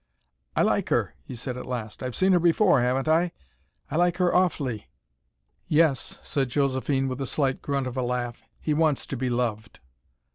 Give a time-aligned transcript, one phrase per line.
[0.55, 2.01] "I like her," he said at last.
[2.01, 3.33] "I've seen her before, haven't I?
[3.91, 4.89] I like her awfully."
[5.67, 8.41] "Yes," said Josephine, with a slight grunt of a laugh.
[8.59, 9.79] "He wants to be loved."